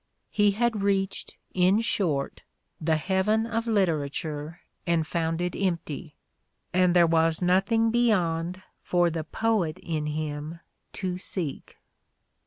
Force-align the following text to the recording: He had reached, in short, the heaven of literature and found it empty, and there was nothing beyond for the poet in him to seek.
He 0.31 0.53
had 0.53 0.81
reached, 0.81 1.37
in 1.53 1.79
short, 1.81 2.41
the 2.81 2.95
heaven 2.95 3.45
of 3.45 3.67
literature 3.67 4.61
and 4.87 5.05
found 5.05 5.41
it 5.41 5.55
empty, 5.55 6.15
and 6.73 6.95
there 6.95 7.05
was 7.05 7.43
nothing 7.43 7.91
beyond 7.91 8.63
for 8.81 9.11
the 9.11 9.23
poet 9.23 9.77
in 9.77 10.07
him 10.07 10.59
to 10.93 11.19
seek. 11.19 11.77